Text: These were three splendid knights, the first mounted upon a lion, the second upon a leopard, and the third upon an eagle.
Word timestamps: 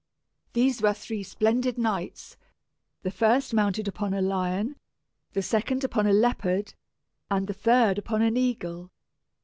These 0.53 0.81
were 0.81 0.95
three 0.95 1.21
splendid 1.21 1.77
knights, 1.77 2.35
the 3.03 3.11
first 3.11 3.53
mounted 3.53 3.87
upon 3.87 4.15
a 4.15 4.21
lion, 4.23 4.75
the 5.33 5.43
second 5.43 5.83
upon 5.83 6.07
a 6.07 6.11
leopard, 6.11 6.73
and 7.29 7.45
the 7.45 7.53
third 7.53 7.99
upon 7.99 8.23
an 8.23 8.35
eagle. 8.35 8.89